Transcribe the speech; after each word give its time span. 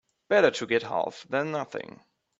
Better 0.29 0.49
to 0.49 0.65
get 0.65 0.81
half 0.81 1.27
than 1.29 1.51
nothing. 1.51 2.01